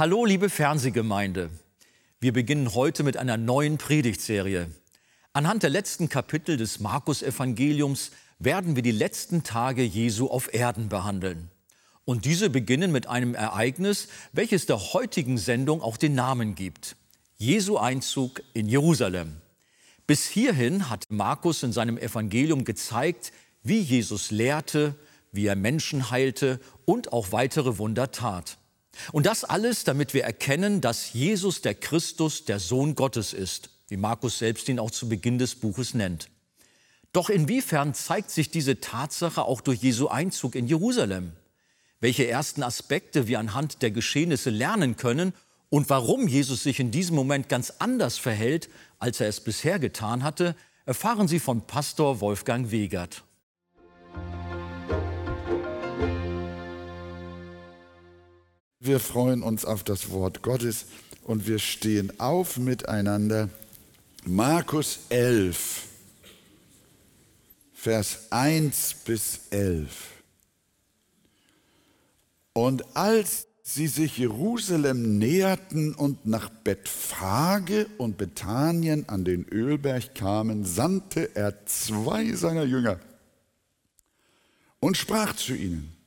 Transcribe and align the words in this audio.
Hallo, 0.00 0.24
liebe 0.24 0.48
Fernsehgemeinde. 0.48 1.50
Wir 2.20 2.32
beginnen 2.32 2.74
heute 2.74 3.02
mit 3.02 3.18
einer 3.18 3.36
neuen 3.36 3.76
Predigtserie. 3.76 4.70
Anhand 5.34 5.62
der 5.62 5.68
letzten 5.68 6.08
Kapitel 6.08 6.56
des 6.56 6.80
Markus-Evangeliums 6.80 8.10
werden 8.38 8.76
wir 8.76 8.82
die 8.82 8.92
letzten 8.92 9.42
Tage 9.42 9.82
Jesu 9.82 10.28
auf 10.28 10.54
Erden 10.54 10.88
behandeln. 10.88 11.50
Und 12.06 12.24
diese 12.24 12.48
beginnen 12.48 12.92
mit 12.92 13.08
einem 13.08 13.34
Ereignis, 13.34 14.08
welches 14.32 14.64
der 14.64 14.94
heutigen 14.94 15.36
Sendung 15.36 15.82
auch 15.82 15.98
den 15.98 16.14
Namen 16.14 16.54
gibt. 16.54 16.96
Jesu 17.36 17.76
Einzug 17.76 18.40
in 18.54 18.70
Jerusalem. 18.70 19.42
Bis 20.06 20.26
hierhin 20.26 20.88
hat 20.88 21.04
Markus 21.10 21.62
in 21.62 21.74
seinem 21.74 21.98
Evangelium 21.98 22.64
gezeigt, 22.64 23.32
wie 23.62 23.80
Jesus 23.80 24.30
lehrte, 24.30 24.94
wie 25.30 25.44
er 25.44 25.56
Menschen 25.56 26.10
heilte 26.10 26.58
und 26.86 27.12
auch 27.12 27.32
weitere 27.32 27.76
Wunder 27.76 28.10
tat. 28.10 28.56
Und 29.12 29.26
das 29.26 29.44
alles, 29.44 29.84
damit 29.84 30.14
wir 30.14 30.24
erkennen, 30.24 30.80
dass 30.80 31.12
Jesus 31.12 31.62
der 31.62 31.74
Christus, 31.74 32.44
der 32.44 32.58
Sohn 32.58 32.94
Gottes 32.94 33.32
ist, 33.32 33.70
wie 33.88 33.96
Markus 33.96 34.38
selbst 34.38 34.68
ihn 34.68 34.78
auch 34.78 34.90
zu 34.90 35.08
Beginn 35.08 35.38
des 35.38 35.54
Buches 35.54 35.94
nennt. 35.94 36.28
Doch 37.12 37.28
inwiefern 37.28 37.92
zeigt 37.94 38.30
sich 38.30 38.50
diese 38.50 38.80
Tatsache 38.80 39.42
auch 39.42 39.60
durch 39.60 39.80
Jesu 39.80 40.08
Einzug 40.08 40.54
in 40.54 40.66
Jerusalem? 40.66 41.32
Welche 42.00 42.26
ersten 42.28 42.62
Aspekte 42.62 43.26
wir 43.26 43.40
anhand 43.40 43.82
der 43.82 43.90
Geschehnisse 43.90 44.50
lernen 44.50 44.96
können 44.96 45.34
und 45.68 45.90
warum 45.90 46.28
Jesus 46.28 46.62
sich 46.62 46.80
in 46.80 46.90
diesem 46.90 47.16
Moment 47.16 47.48
ganz 47.48 47.74
anders 47.78 48.16
verhält, 48.16 48.68
als 48.98 49.20
er 49.20 49.28
es 49.28 49.40
bisher 49.40 49.78
getan 49.78 50.22
hatte, 50.22 50.54
erfahren 50.86 51.28
Sie 51.28 51.40
von 51.40 51.66
Pastor 51.66 52.20
Wolfgang 52.20 52.70
Wegert. 52.70 53.22
Wir 58.82 58.98
freuen 58.98 59.42
uns 59.42 59.66
auf 59.66 59.84
das 59.84 60.08
Wort 60.08 60.40
Gottes 60.40 60.86
und 61.24 61.46
wir 61.46 61.58
stehen 61.58 62.18
auf 62.18 62.56
miteinander. 62.56 63.50
Markus 64.24 65.00
11, 65.10 65.82
Vers 67.74 68.28
1 68.30 68.94
bis 69.04 69.40
11. 69.50 69.90
Und 72.54 72.96
als 72.96 73.48
sie 73.62 73.86
sich 73.86 74.16
Jerusalem 74.16 75.18
näherten 75.18 75.94
und 75.94 76.24
nach 76.24 76.48
Bethphage 76.48 77.86
und 77.98 78.16
Bethanien 78.16 79.06
an 79.10 79.26
den 79.26 79.44
Ölberg 79.44 80.14
kamen, 80.14 80.64
sandte 80.64 81.36
er 81.36 81.66
zwei 81.66 82.32
seiner 82.32 82.64
Jünger 82.64 82.98
und 84.80 84.96
sprach 84.96 85.36
zu 85.36 85.54
ihnen, 85.54 85.99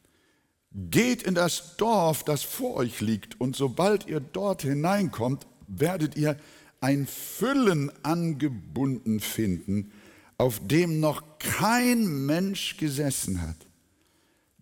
geht 0.73 1.23
in 1.23 1.35
das 1.35 1.77
Dorf, 1.77 2.23
das 2.23 2.43
vor 2.43 2.75
euch 2.75 3.01
liegt, 3.01 3.39
und 3.39 3.55
sobald 3.55 4.07
ihr 4.07 4.19
dort 4.19 4.63
hineinkommt, 4.63 5.45
werdet 5.67 6.15
ihr 6.15 6.37
ein 6.81 7.07
Füllen 7.07 7.91
angebunden 8.03 9.19
finden, 9.19 9.91
auf 10.37 10.59
dem 10.67 10.99
noch 10.99 11.23
kein 11.39 12.25
Mensch 12.25 12.77
gesessen 12.77 13.41
hat 13.41 13.57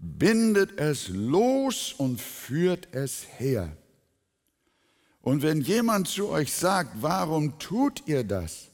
bindet 0.02 0.80
es 0.80 1.10
los 1.10 1.94
und 1.94 2.20
führt 2.20 2.94
es 2.94 3.26
her. 3.38 3.76
Und 5.22 5.44
wenn 5.44 5.62
jemand 5.62 6.08
zu 6.08 6.30
euch 6.30 6.52
sagt, 6.52 7.02
warum 7.02 7.60
tut 7.60 8.08
ihr 8.08 8.24
das? 8.24 8.70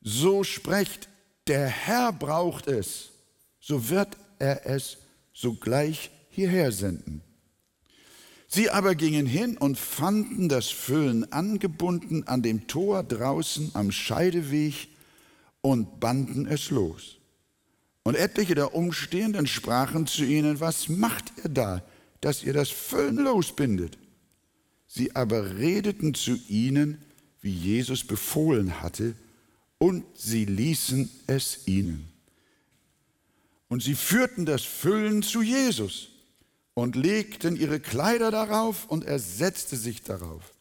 So 0.00 0.44
sprecht, 0.44 1.08
der 1.48 1.66
Herr 1.66 2.12
braucht 2.12 2.68
es, 2.68 3.10
so 3.58 3.88
wird 3.88 4.16
er 4.38 4.64
es 4.66 4.98
sogleich 5.34 6.10
hierher 6.30 6.72
senden. 6.72 7.20
Sie 8.48 8.70
aber 8.70 8.94
gingen 8.94 9.26
hin 9.26 9.58
und 9.58 9.76
fanden 9.76 10.48
das 10.48 10.68
Füllen 10.68 11.30
angebunden 11.32 12.26
an 12.28 12.40
dem 12.40 12.68
Tor 12.68 13.02
draußen 13.02 13.72
am 13.74 13.90
Scheideweg 13.90 14.88
und 15.60 15.98
banden 15.98 16.46
es 16.46 16.70
los. 16.70 17.16
Und 18.04 18.14
etliche 18.16 18.54
der 18.54 18.74
Umstehenden 18.74 19.46
sprachen 19.46 20.06
zu 20.06 20.24
ihnen, 20.24 20.60
was 20.60 20.88
macht 20.88 21.32
ihr 21.42 21.50
da, 21.50 21.82
dass 22.20 22.44
ihr 22.44 22.52
das 22.52 22.68
Füllen 22.68 23.16
losbindet? 23.16 23.98
Sie 24.86 25.16
aber 25.16 25.56
redeten 25.56 26.14
zu 26.14 26.38
ihnen, 26.48 27.02
wie 27.40 27.50
Jesus 27.50 28.04
befohlen 28.04 28.80
hatte, 28.82 29.16
und 29.78 30.04
sie 30.14 30.44
ließen 30.44 31.10
es 31.26 31.66
ihnen. 31.66 32.13
Und 33.74 33.82
sie 33.82 33.96
führten 33.96 34.46
das 34.46 34.62
Füllen 34.62 35.24
zu 35.24 35.42
Jesus 35.42 36.10
und 36.74 36.94
legten 36.94 37.56
ihre 37.56 37.80
Kleider 37.80 38.30
darauf 38.30 38.86
und 38.86 39.04
er 39.04 39.18
setzte 39.18 39.74
sich 39.74 40.04
darauf. 40.04 40.54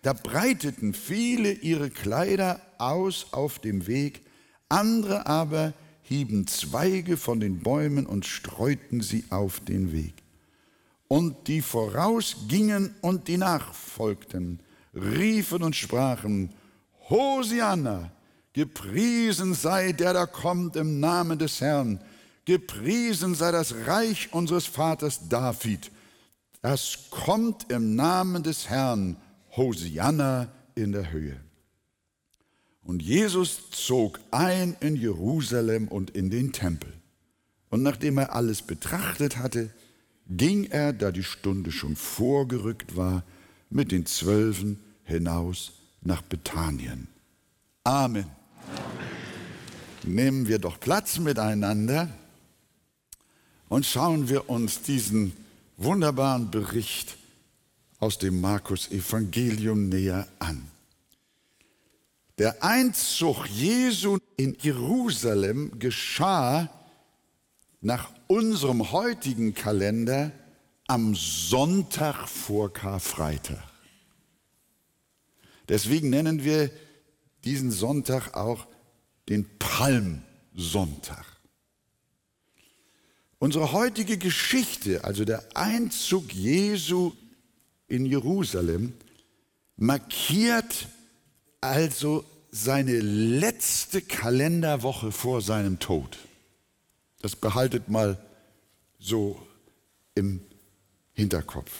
Da 0.00 0.14
breiteten 0.14 0.94
viele 0.94 1.52
ihre 1.52 1.90
Kleider 1.90 2.62
aus 2.78 3.26
auf 3.32 3.58
dem 3.58 3.86
Weg, 3.86 4.22
andere 4.70 5.26
aber 5.26 5.74
hieben 6.04 6.46
Zweige 6.46 7.18
von 7.18 7.38
den 7.38 7.60
Bäumen 7.60 8.06
und 8.06 8.24
streuten 8.24 9.02
sie 9.02 9.24
auf 9.28 9.60
den 9.60 9.92
Weg. 9.92 10.14
Und 11.06 11.48
die 11.48 11.60
vorausgingen 11.60 12.94
und 13.02 13.28
die 13.28 13.36
nachfolgten, 13.36 14.60
riefen 14.94 15.62
und 15.62 15.76
sprachen, 15.76 16.54
Hosianna, 17.10 18.10
gepriesen 18.54 19.52
sei 19.52 19.92
der, 19.92 20.14
der 20.14 20.26
kommt 20.26 20.76
im 20.76 20.98
Namen 20.98 21.38
des 21.38 21.60
Herrn, 21.60 22.00
gepriesen 22.44 23.34
sei 23.34 23.50
das 23.52 23.74
Reich 23.86 24.32
unseres 24.32 24.66
Vaters 24.66 25.28
David, 25.28 25.90
das 26.62 27.10
kommt 27.10 27.70
im 27.70 27.94
Namen 27.94 28.42
des 28.42 28.70
Herrn, 28.70 29.16
Hosianna 29.56 30.48
in 30.74 30.92
der 30.92 31.12
Höhe. 31.12 31.38
Und 32.82 33.02
Jesus 33.02 33.70
zog 33.70 34.20
ein 34.30 34.76
in 34.80 34.96
Jerusalem 34.96 35.88
und 35.88 36.10
in 36.10 36.30
den 36.30 36.52
Tempel. 36.52 36.92
Und 37.70 37.82
nachdem 37.82 38.18
er 38.18 38.34
alles 38.34 38.62
betrachtet 38.62 39.38
hatte, 39.38 39.70
ging 40.28 40.64
er, 40.64 40.92
da 40.92 41.10
die 41.10 41.24
Stunde 41.24 41.70
schon 41.72 41.96
vorgerückt 41.96 42.96
war, 42.96 43.24
mit 43.70 43.90
den 43.90 44.06
Zwölfen 44.06 44.80
hinaus 45.02 45.72
nach 46.02 46.22
Bethanien. 46.22 47.08
Amen. 47.84 48.24
Amen. 48.24 50.14
Nehmen 50.14 50.48
wir 50.48 50.58
doch 50.58 50.78
Platz 50.80 51.18
miteinander 51.18 52.08
und 53.68 53.86
schauen 53.86 54.28
wir 54.28 54.48
uns 54.48 54.82
diesen 54.82 55.32
wunderbaren 55.76 56.50
Bericht 56.50 57.16
aus 57.98 58.18
dem 58.18 58.40
Markus 58.40 58.90
Evangelium 58.90 59.88
näher 59.88 60.28
an. 60.38 60.70
Der 62.38 62.62
Einzug 62.62 63.46
Jesu 63.46 64.18
in 64.36 64.56
Jerusalem 64.60 65.78
geschah 65.78 66.68
nach 67.80 68.10
unserem 68.26 68.90
heutigen 68.92 69.54
Kalender 69.54 70.32
am 70.86 71.14
Sonntag 71.14 72.28
vor 72.28 72.72
Karfreitag. 72.72 73.62
Deswegen 75.68 76.10
nennen 76.10 76.44
wir 76.44 76.70
diesen 77.44 77.70
Sonntag 77.70 78.34
auch 78.34 78.66
den 79.28 79.46
Palmsonntag. 79.58 81.33
Unsere 83.44 83.72
heutige 83.72 84.16
Geschichte, 84.16 85.04
also 85.04 85.26
der 85.26 85.44
Einzug 85.52 86.32
Jesu 86.32 87.12
in 87.88 88.06
Jerusalem, 88.06 88.94
markiert 89.76 90.88
also 91.60 92.24
seine 92.50 92.98
letzte 93.00 94.00
Kalenderwoche 94.00 95.12
vor 95.12 95.42
seinem 95.42 95.78
Tod. 95.78 96.16
Das 97.20 97.36
behaltet 97.36 97.90
mal 97.90 98.16
so 98.98 99.46
im 100.14 100.40
Hinterkopf. 101.12 101.70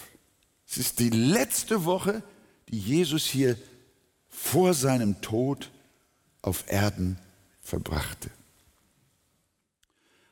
Es 0.67 0.77
ist 0.77 0.99
die 0.99 1.09
letzte 1.09 1.83
Woche, 1.83 2.21
die 2.69 2.77
Jesus 2.77 3.25
hier 3.25 3.57
vor 4.29 4.75
seinem 4.75 5.19
Tod 5.21 5.71
auf 6.43 6.65
Erden 6.67 7.17
verbrachte. 7.59 8.29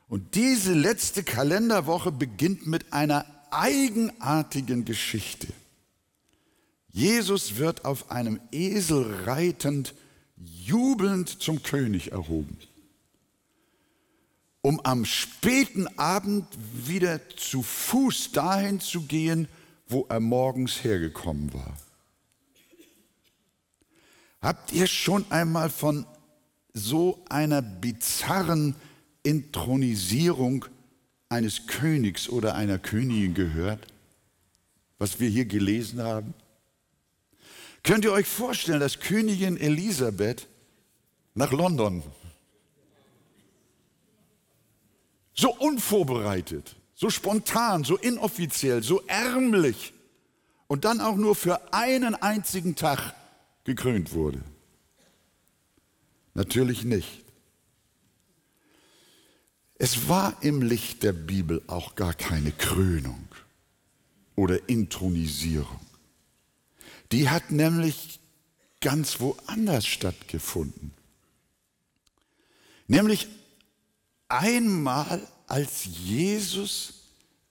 Und 0.08 0.34
diese 0.34 0.74
letzte 0.74 1.22
Kalenderwoche 1.22 2.12
beginnt 2.12 2.66
mit 2.66 2.92
einer 2.92 3.26
eigenartigen 3.50 4.84
Geschichte. 4.84 5.48
Jesus 6.88 7.56
wird 7.56 7.84
auf 7.84 8.10
einem 8.10 8.40
Esel 8.52 9.24
reitend, 9.24 9.94
jubelnd 10.36 11.42
zum 11.42 11.62
König 11.62 12.12
erhoben, 12.12 12.58
um 14.62 14.80
am 14.80 15.04
späten 15.04 15.88
Abend 15.98 16.46
wieder 16.86 17.20
zu 17.36 17.62
Fuß 17.62 18.32
dahin 18.32 18.80
zu 18.80 19.02
gehen, 19.02 19.48
wo 19.88 20.06
er 20.08 20.20
morgens 20.20 20.84
hergekommen 20.84 21.52
war. 21.52 21.76
Habt 24.40 24.72
ihr 24.72 24.86
schon 24.86 25.30
einmal 25.30 25.70
von 25.70 26.06
so 26.74 27.24
einer 27.28 27.62
bizarren 27.62 28.76
Intronisierung 29.24 30.66
eines 31.28 31.66
Königs 31.66 32.28
oder 32.28 32.54
einer 32.54 32.78
Königin 32.78 33.34
gehört? 33.34 33.88
was 34.98 35.20
wir 35.20 35.28
hier 35.28 35.44
gelesen 35.44 36.02
haben? 36.02 36.34
Könnt 37.82 38.04
ihr 38.04 38.12
euch 38.12 38.26
vorstellen, 38.26 38.80
dass 38.80 39.00
Königin 39.00 39.58
Elisabeth 39.58 40.48
nach 41.34 41.52
London 41.52 42.02
so 45.34 45.54
unvorbereitet, 45.54 46.76
so 46.94 47.10
spontan, 47.10 47.84
so 47.84 47.98
inoffiziell, 47.98 48.82
so 48.82 49.02
ärmlich 49.06 49.92
und 50.68 50.84
dann 50.84 51.00
auch 51.00 51.16
nur 51.16 51.34
für 51.34 51.74
einen 51.74 52.14
einzigen 52.14 52.76
Tag 52.76 53.14
gekrönt 53.64 54.14
wurde? 54.14 54.40
Natürlich 56.32 56.84
nicht. 56.84 57.23
Es 59.84 60.08
war 60.08 60.34
im 60.40 60.62
Licht 60.62 61.02
der 61.02 61.12
Bibel 61.12 61.60
auch 61.66 61.94
gar 61.94 62.14
keine 62.14 62.52
Krönung 62.52 63.28
oder 64.34 64.66
Intronisierung. 64.66 65.84
Die 67.12 67.28
hat 67.28 67.50
nämlich 67.50 68.18
ganz 68.80 69.20
woanders 69.20 69.86
stattgefunden. 69.86 70.92
Nämlich 72.86 73.28
einmal, 74.28 75.20
als 75.48 75.84
Jesus 75.84 77.02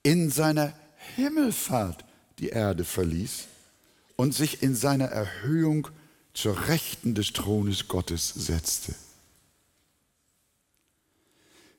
in 0.02 0.32
seiner 0.32 0.74
Himmelfahrt 1.16 2.04
die 2.40 2.50
Erde 2.50 2.84
verließ 2.84 3.44
und 4.16 4.34
sich 4.34 4.64
in 4.64 4.74
seiner 4.74 5.06
Erhöhung 5.06 5.88
zur 6.34 6.68
Rechten 6.68 7.14
des 7.14 7.32
Thrones 7.32 7.88
Gottes 7.88 8.30
setzte. 8.30 8.96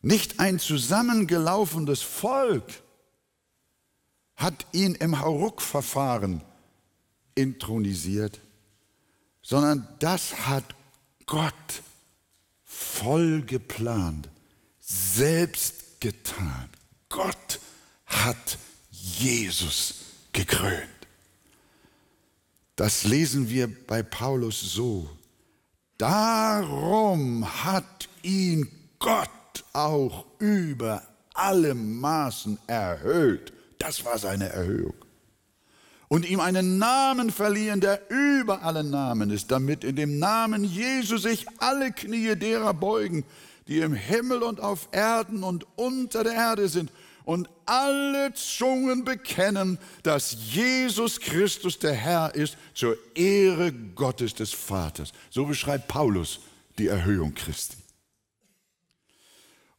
Nicht 0.05 0.39
ein 0.39 0.59
zusammengelaufenes 0.59 2.03
Volk 2.03 2.83
hat 4.37 4.67
ihn 4.73 4.95
im 4.97 5.19
Hauruck-Verfahren 5.19 6.43
intronisiert, 7.35 8.39
sondern 9.41 9.89
das 10.01 10.47
hat 10.47 10.75
Gott 11.25 11.83
voll 12.65 13.41
geplant, 13.47 14.29
selbst 14.79 16.03
getan. 16.03 16.69
Gott 17.09 17.59
hat 18.05 18.59
Jesus 18.91 19.95
gekrönt. 20.35 20.91
Das 22.77 23.05
lesen 23.05 23.49
wir 23.49 23.75
bei 23.87 24.03
Paulus 24.03 24.61
so. 24.61 25.09
Darum 25.97 27.65
hat 27.65 28.11
ihn 28.23 28.71
Gott 28.99 29.31
auch 29.73 30.25
über 30.39 31.03
alle 31.35 31.75
Maßen 31.75 32.59
erhöht. 32.67 33.53
Das 33.79 34.05
war 34.05 34.19
seine 34.19 34.49
Erhöhung. 34.49 34.95
Und 36.09 36.29
ihm 36.29 36.41
einen 36.41 36.79
Namen 36.79 37.31
verliehen, 37.31 37.81
der 37.81 38.01
über 38.09 38.62
alle 38.62 38.85
Namen 38.85 39.31
ist, 39.31 39.51
damit 39.51 39.85
in 39.85 39.97
dem 39.97 40.19
Namen 40.19 40.65
Jesu 40.65 41.19
sich 41.19 41.47
alle 41.59 41.93
Knie 41.93 42.37
derer 42.37 42.73
beugen, 42.73 43.25
die 43.67 43.81
im 43.81 43.95
Himmel 43.95 44.43
und 44.43 44.61
auf 44.61 44.89
Erden 44.93 45.43
und 45.43 45.67
unter 45.77 46.23
der 46.23 46.35
Erde 46.35 46.69
sind 46.69 46.91
und 47.25 47.49
alle 47.67 48.33
Zungen 48.35 49.05
bekennen, 49.05 49.79
dass 50.03 50.37
Jesus 50.51 51.19
Christus 51.21 51.79
der 51.79 51.95
Herr 51.95 52.35
ist, 52.35 52.56
zur 52.75 52.97
Ehre 53.15 53.73
Gottes 53.73 54.35
des 54.35 54.53
Vaters. 54.53 55.12
So 55.31 55.47
beschreibt 55.47 55.89
Paulus 55.89 56.41
die 56.79 56.89
Erhöhung 56.89 57.35
Christi. 57.35 57.83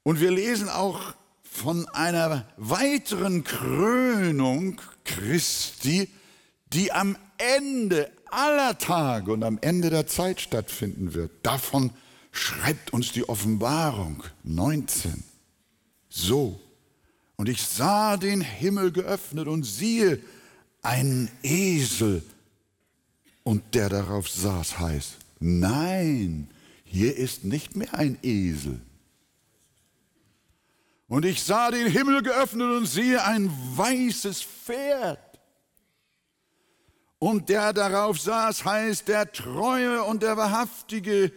Und 0.05 0.19
wir 0.19 0.29
lesen 0.29 0.69
auch 0.69 1.15
von 1.41 1.87
einer 1.89 2.45
weiteren 2.57 3.43
Krönung 3.43 4.79
Christi, 5.03 6.07
die 6.67 6.91
am 6.91 7.17
Ende 7.39 8.11
aller 8.29 8.77
Tage 8.77 9.33
und 9.33 9.43
am 9.43 9.57
Ende 9.61 9.89
der 9.89 10.05
Zeit 10.05 10.39
stattfinden 10.39 11.15
wird. 11.15 11.31
Davon 11.41 11.89
schreibt 12.31 12.93
uns 12.93 13.13
die 13.13 13.27
Offenbarung 13.27 14.23
19. 14.43 15.23
So, 16.07 16.61
und 17.35 17.49
ich 17.49 17.63
sah 17.63 18.15
den 18.17 18.41
Himmel 18.41 18.91
geöffnet 18.91 19.47
und 19.47 19.63
siehe, 19.63 20.21
ein 20.83 21.31
Esel, 21.41 22.21
und 23.41 23.73
der 23.73 23.89
darauf 23.89 24.29
saß, 24.29 24.77
heißt, 24.77 25.15
nein, 25.39 26.47
hier 26.83 27.17
ist 27.17 27.43
nicht 27.43 27.75
mehr 27.75 27.95
ein 27.95 28.19
Esel. 28.21 28.79
Und 31.07 31.25
ich 31.25 31.43
sah 31.43 31.71
den 31.71 31.87
Himmel 31.87 32.23
geöffnet 32.23 32.69
und 32.69 32.85
siehe 32.85 33.23
ein 33.23 33.51
weißes 33.75 34.41
Pferd. 34.41 35.19
Und 37.19 37.49
der 37.49 37.73
darauf 37.73 38.19
saß, 38.19 38.65
heißt 38.65 39.07
der 39.07 39.31
Treue 39.31 40.03
und 40.03 40.23
der 40.23 40.37
Wahrhaftige, 40.37 41.31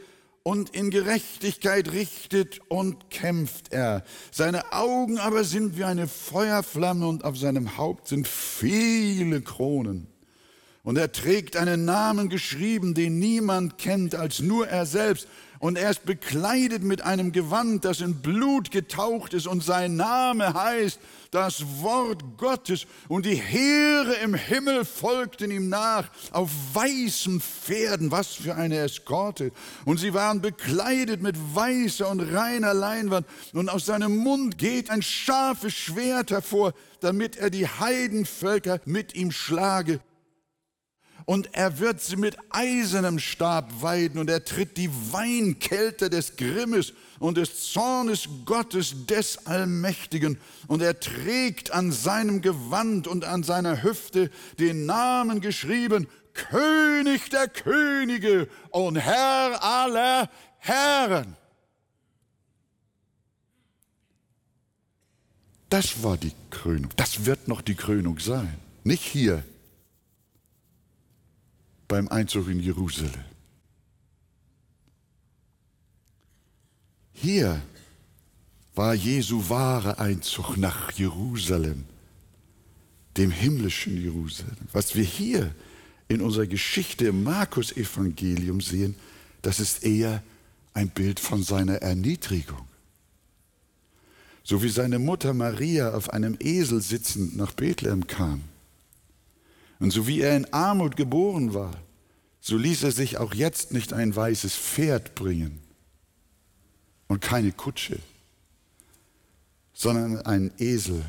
und 0.48 0.70
in 0.70 0.88
Gerechtigkeit 0.88 1.92
richtet 1.92 2.60
und 2.68 3.10
kämpft 3.10 3.70
er. 3.70 4.02
Seine 4.30 4.72
Augen 4.72 5.18
aber 5.18 5.44
sind 5.44 5.76
wie 5.76 5.84
eine 5.84 6.08
Feuerflamme 6.08 7.06
und 7.06 7.22
auf 7.22 7.36
seinem 7.36 7.76
Haupt 7.76 8.08
sind 8.08 8.26
viele 8.26 9.42
Kronen. 9.42 10.06
Und 10.84 10.96
er 10.96 11.12
trägt 11.12 11.58
einen 11.58 11.84
Namen 11.84 12.30
geschrieben, 12.30 12.94
den 12.94 13.18
niemand 13.18 13.76
kennt 13.76 14.14
als 14.14 14.40
nur 14.40 14.66
er 14.66 14.86
selbst 14.86 15.28
und 15.58 15.76
er 15.76 15.90
ist 15.90 16.04
bekleidet 16.04 16.84
mit 16.84 17.02
einem 17.02 17.32
Gewand, 17.32 17.84
das 17.84 18.00
in 18.00 18.22
Blut 18.22 18.70
getaucht 18.70 19.34
ist. 19.34 19.46
Und 19.46 19.64
sein 19.64 19.96
Name 19.96 20.54
heißt 20.54 21.00
das 21.32 21.64
Wort 21.82 22.22
Gottes. 22.36 22.86
Und 23.08 23.26
die 23.26 23.34
Heere 23.34 24.14
im 24.22 24.34
Himmel 24.34 24.84
folgten 24.84 25.50
ihm 25.50 25.68
nach 25.68 26.10
auf 26.30 26.50
weißen 26.74 27.40
Pferden, 27.40 28.12
was 28.12 28.34
für 28.34 28.54
eine 28.54 28.78
Eskorte. 28.78 29.50
Und 29.84 29.98
sie 29.98 30.14
waren 30.14 30.40
bekleidet 30.40 31.22
mit 31.22 31.36
weißer 31.54 32.08
und 32.08 32.20
reiner 32.20 32.72
Leinwand. 32.72 33.26
Und 33.52 33.68
aus 33.68 33.86
seinem 33.86 34.16
Mund 34.16 34.58
geht 34.58 34.90
ein 34.90 35.02
scharfes 35.02 35.74
Schwert 35.74 36.30
hervor, 36.30 36.72
damit 37.00 37.36
er 37.36 37.50
die 37.50 37.66
Heidenvölker 37.66 38.80
mit 38.84 39.14
ihm 39.14 39.32
schlage 39.32 40.00
und 41.28 41.50
er 41.52 41.78
wird 41.78 42.00
sie 42.00 42.16
mit 42.16 42.38
eisernem 42.48 43.18
Stab 43.18 43.82
weiden 43.82 44.18
und 44.18 44.30
er 44.30 44.46
tritt 44.46 44.78
die 44.78 44.88
Weinkälte 45.12 46.08
des 46.08 46.36
Grimmes 46.36 46.94
und 47.18 47.36
des 47.36 47.70
Zornes 47.70 48.30
Gottes 48.46 49.04
des 49.04 49.46
Allmächtigen 49.46 50.38
und 50.68 50.80
er 50.80 50.98
trägt 50.98 51.70
an 51.70 51.92
seinem 51.92 52.40
Gewand 52.40 53.06
und 53.06 53.26
an 53.26 53.42
seiner 53.42 53.82
Hüfte 53.82 54.30
den 54.58 54.86
Namen 54.86 55.42
geschrieben, 55.42 56.08
König 56.32 57.28
der 57.28 57.48
Könige 57.48 58.48
und 58.70 58.96
Herr 58.96 59.62
aller 59.62 60.30
Herren. 60.56 61.36
Das 65.68 66.02
war 66.02 66.16
die 66.16 66.32
Krönung. 66.48 66.90
Das 66.96 67.26
wird 67.26 67.48
noch 67.48 67.60
die 67.60 67.74
Krönung 67.74 68.18
sein. 68.18 68.54
Nicht 68.82 69.02
hier 69.02 69.44
beim 71.88 72.08
Einzug 72.08 72.48
in 72.48 72.60
Jerusalem. 72.60 73.24
Hier 77.12 77.60
war 78.74 78.94
Jesu 78.94 79.48
wahre 79.48 79.98
Einzug 79.98 80.56
nach 80.56 80.92
Jerusalem, 80.92 81.84
dem 83.16 83.30
himmlischen 83.32 84.00
Jerusalem. 84.00 84.68
Was 84.72 84.94
wir 84.94 85.02
hier 85.02 85.52
in 86.06 86.20
unserer 86.20 86.46
Geschichte 86.46 87.06
im 87.08 87.24
Markus-Evangelium 87.24 88.60
sehen, 88.60 88.94
das 89.42 89.58
ist 89.58 89.82
eher 89.82 90.22
ein 90.74 90.90
Bild 90.90 91.18
von 91.18 91.42
seiner 91.42 91.76
Erniedrigung. 91.76 92.68
So 94.44 94.62
wie 94.62 94.68
seine 94.68 94.98
Mutter 94.98 95.34
Maria 95.34 95.94
auf 95.94 96.10
einem 96.10 96.36
Esel 96.38 96.80
sitzend 96.80 97.36
nach 97.36 97.52
Bethlehem 97.52 98.06
kam 98.06 98.44
und 99.78 99.90
so 99.90 100.06
wie 100.06 100.20
er 100.20 100.36
in 100.36 100.52
Armut 100.52 100.96
geboren 100.96 101.54
war, 101.54 101.72
so 102.40 102.56
ließ 102.56 102.82
er 102.84 102.92
sich 102.92 103.18
auch 103.18 103.34
jetzt 103.34 103.72
nicht 103.72 103.92
ein 103.92 104.14
weißes 104.14 104.54
Pferd 104.56 105.14
bringen 105.14 105.60
und 107.06 107.20
keine 107.20 107.52
Kutsche, 107.52 107.98
sondern 109.72 110.22
einen 110.22 110.52
Esel. 110.58 111.04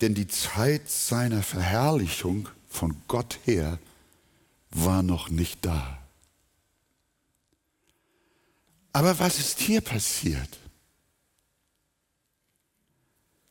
Denn 0.00 0.14
die 0.14 0.28
Zeit 0.28 0.90
seiner 0.90 1.42
Verherrlichung 1.42 2.48
von 2.68 2.96
Gott 3.08 3.38
her 3.44 3.78
war 4.70 5.02
noch 5.02 5.30
nicht 5.30 5.64
da. 5.64 5.98
Aber 8.92 9.18
was 9.18 9.38
ist 9.38 9.58
hier 9.60 9.80
passiert? 9.80 10.58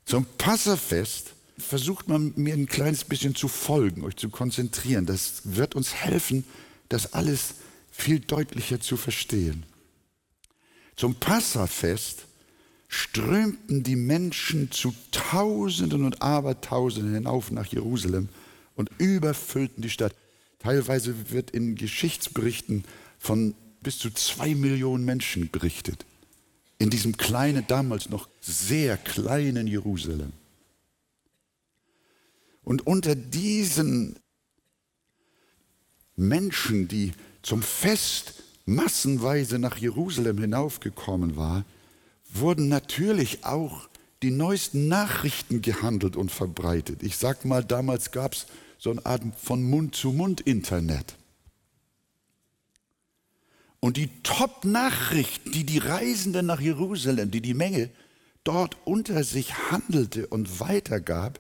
Zum 0.06 0.26
Passafest 0.38 1.35
versucht 1.58 2.08
mal 2.08 2.20
mir 2.20 2.54
ein 2.54 2.68
kleines 2.68 3.04
bisschen 3.04 3.36
zu 3.36 3.48
folgen, 3.48 4.04
euch 4.04 4.16
zu 4.16 4.30
konzentrieren. 4.30 5.06
Das 5.06 5.42
wird 5.46 5.76
uns 5.76 5.94
helfen, 5.94 6.46
das 6.90 7.14
alles 7.14 7.56
viel 7.92 8.20
deutlicher 8.20 8.80
zu 8.80 8.98
verstehen. 8.98 9.66
Zum 10.96 11.16
Passafest 11.16 12.26
strömten 12.88 13.84
die 13.84 13.96
Menschen 13.96 14.72
zu 14.72 14.94
Tausenden 15.12 16.06
und 16.06 16.22
Abertausenden 16.22 17.14
hinauf 17.14 17.52
nach 17.52 17.66
Jerusalem 17.66 18.30
und 18.76 18.90
überfüllten 18.98 19.82
die 19.82 19.90
Stadt. 19.90 20.16
Teilweise 20.60 21.32
wird 21.32 21.52
in 21.52 21.76
Geschichtsberichten 21.76 22.84
von 23.20 23.56
bis 23.82 23.98
zu 23.98 24.10
zwei 24.12 24.56
Millionen 24.56 25.06
Menschen 25.06 25.50
berichtet. 25.52 26.06
In 26.78 26.90
diesem 26.90 27.18
kleinen, 27.18 27.66
damals 27.68 28.10
noch 28.10 28.28
sehr 28.42 28.98
kleinen 28.98 29.68
Jerusalem. 29.68 30.34
Und 32.66 32.88
unter 32.88 33.16
diesen 33.16 34.18
Menschen, 36.16 36.88
die 36.88 37.14
zum 37.44 37.62
Fest 37.62 38.44
massenweise 38.66 39.60
nach 39.60 39.78
Jerusalem 39.78 40.40
hinaufgekommen 40.40 41.38
waren, 41.38 41.64
wurden 42.34 42.68
natürlich 42.68 43.46
auch 43.46 43.88
die 44.24 44.32
neuesten 44.32 44.88
Nachrichten 44.88 45.62
gehandelt 45.62 46.16
und 46.16 46.32
verbreitet. 46.32 47.04
Ich 47.04 47.18
sag 47.18 47.46
mal, 47.46 47.64
damals 47.64 48.12
gab 48.12 48.34
es 48.34 48.48
so 48.80 48.90
eine 48.90 49.06
Art 49.06 49.22
von 49.38 49.64
Mund-zu-Mund-Internet. 49.64 51.16
Und 53.80 53.98
die 53.98 54.10
Top-Nachricht, 54.24 55.54
die 55.54 55.66
die 55.66 55.78
Reisenden 55.78 56.48
nach 56.48 56.60
Jerusalem, 56.60 57.30
die 57.30 57.42
die 57.42 57.54
Menge 57.54 57.92
dort 58.44 58.76
unter 58.86 59.24
sich 59.24 59.70
handelte 59.70 60.26
und 60.26 60.60
weitergab, 60.60 61.40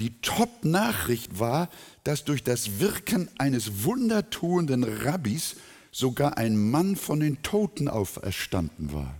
die 0.00 0.18
Top-Nachricht 0.22 1.38
war, 1.38 1.68
dass 2.04 2.24
durch 2.24 2.42
das 2.42 2.80
Wirken 2.80 3.28
eines 3.38 3.84
wundertuenden 3.84 4.82
Rabbis 4.82 5.56
sogar 5.92 6.38
ein 6.38 6.70
Mann 6.70 6.96
von 6.96 7.20
den 7.20 7.42
Toten 7.42 7.88
auferstanden 7.88 8.92
war, 8.92 9.14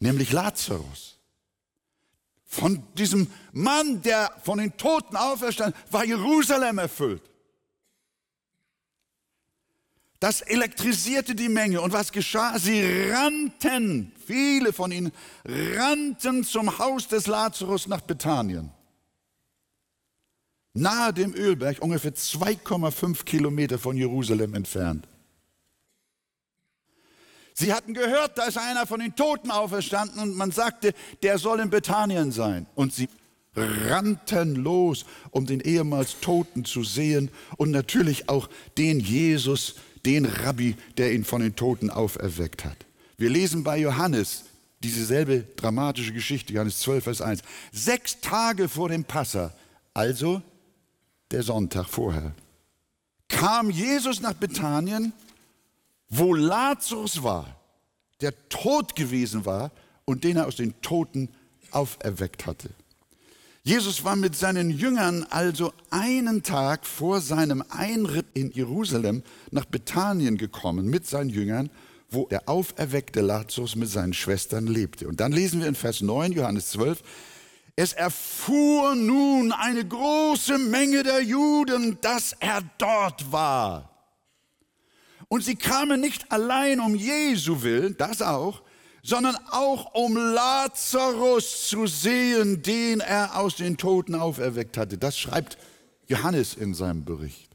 nämlich 0.00 0.32
Lazarus. 0.32 1.18
Von 2.46 2.84
diesem 2.96 3.28
Mann, 3.52 4.00
der 4.02 4.32
von 4.42 4.58
den 4.58 4.76
Toten 4.76 5.16
auferstanden 5.16 5.78
war 5.90 6.04
Jerusalem 6.04 6.78
erfüllt. 6.78 7.22
Das 10.20 10.40
elektrisierte 10.40 11.34
die 11.34 11.48
Menge. 11.48 11.82
Und 11.82 11.92
was 11.92 12.12
geschah? 12.12 12.58
Sie 12.58 12.80
rannten, 13.10 14.12
viele 14.24 14.72
von 14.72 14.92
ihnen 14.92 15.12
rannten 15.44 16.44
zum 16.44 16.78
Haus 16.78 17.08
des 17.08 17.26
Lazarus 17.26 17.88
nach 17.88 18.00
Bethanien. 18.00 18.70
Nahe 20.74 21.12
dem 21.12 21.34
Ölberg, 21.34 21.80
ungefähr 21.80 22.14
2,5 22.14 23.24
Kilometer 23.24 23.78
von 23.78 23.96
Jerusalem 23.96 24.54
entfernt. 24.54 25.06
Sie 27.54 27.72
hatten 27.72 27.94
gehört, 27.94 28.36
da 28.36 28.46
ist 28.46 28.58
einer 28.58 28.84
von 28.84 28.98
den 28.98 29.14
Toten 29.14 29.52
auferstanden 29.52 30.20
und 30.20 30.36
man 30.36 30.50
sagte, 30.50 30.92
der 31.22 31.38
soll 31.38 31.60
in 31.60 31.70
Bethanien 31.70 32.32
sein. 32.32 32.66
Und 32.74 32.92
sie 32.92 33.08
rannten 33.54 34.56
los, 34.56 35.06
um 35.30 35.46
den 35.46 35.60
ehemals 35.60 36.18
Toten 36.20 36.64
zu 36.64 36.82
sehen 36.82 37.30
und 37.56 37.70
natürlich 37.70 38.28
auch 38.28 38.48
den 38.76 38.98
Jesus, 38.98 39.76
den 40.04 40.26
Rabbi, 40.26 40.76
der 40.96 41.12
ihn 41.12 41.24
von 41.24 41.40
den 41.40 41.54
Toten 41.54 41.90
auferweckt 41.90 42.64
hat. 42.64 42.76
Wir 43.16 43.30
lesen 43.30 43.62
bei 43.62 43.78
Johannes 43.78 44.46
dieselbe 44.82 45.44
dramatische 45.54 46.12
Geschichte, 46.12 46.52
Johannes 46.52 46.80
12, 46.80 47.04
Vers 47.04 47.20
1. 47.20 47.40
Sechs 47.72 48.20
Tage 48.20 48.68
vor 48.68 48.88
dem 48.88 49.04
Passa, 49.04 49.54
also 49.94 50.42
der 51.34 51.42
Sonntag 51.42 51.88
vorher, 51.88 52.32
kam 53.28 53.68
Jesus 53.68 54.20
nach 54.20 54.34
Bethanien, 54.34 55.12
wo 56.08 56.32
Lazarus 56.32 57.24
war, 57.24 57.56
der 58.20 58.32
tot 58.48 58.94
gewesen 58.94 59.44
war 59.44 59.72
und 60.04 60.22
den 60.22 60.36
er 60.36 60.46
aus 60.46 60.56
den 60.56 60.80
Toten 60.80 61.28
auferweckt 61.72 62.46
hatte. 62.46 62.70
Jesus 63.64 64.04
war 64.04 64.14
mit 64.14 64.36
seinen 64.36 64.70
Jüngern 64.70 65.26
also 65.28 65.72
einen 65.90 66.44
Tag 66.44 66.86
vor 66.86 67.20
seinem 67.20 67.64
Einritt 67.68 68.26
in 68.34 68.52
Jerusalem 68.52 69.24
nach 69.50 69.64
Bethanien 69.64 70.36
gekommen 70.36 70.86
mit 70.86 71.06
seinen 71.06 71.30
Jüngern, 71.30 71.68
wo 72.10 72.28
der 72.28 72.48
auferweckte 72.48 73.22
Lazarus 73.22 73.74
mit 73.74 73.88
seinen 73.88 74.14
Schwestern 74.14 74.68
lebte. 74.68 75.08
Und 75.08 75.18
dann 75.18 75.32
lesen 75.32 75.60
wir 75.60 75.66
in 75.66 75.74
Vers 75.74 76.00
9, 76.00 76.30
Johannes 76.30 76.70
12, 76.70 77.02
es 77.76 77.92
erfuhr 77.92 78.94
nun 78.94 79.52
eine 79.52 79.84
große 79.84 80.58
Menge 80.58 81.02
der 81.02 81.22
Juden, 81.22 81.98
dass 82.00 82.34
er 82.38 82.62
dort 82.78 83.32
war. 83.32 83.90
Und 85.28 85.42
sie 85.42 85.56
kamen 85.56 86.00
nicht 86.00 86.30
allein 86.30 86.78
um 86.78 86.94
Jesu 86.94 87.62
willen, 87.62 87.96
das 87.96 88.22
auch, 88.22 88.62
sondern 89.02 89.36
auch 89.50 89.94
um 89.94 90.16
Lazarus 90.16 91.68
zu 91.68 91.86
sehen, 91.86 92.62
den 92.62 93.00
er 93.00 93.36
aus 93.38 93.56
den 93.56 93.76
Toten 93.76 94.14
auferweckt 94.14 94.76
hatte. 94.76 94.96
Das 94.96 95.18
schreibt 95.18 95.58
Johannes 96.06 96.54
in 96.54 96.74
seinem 96.74 97.04
Bericht. 97.04 97.54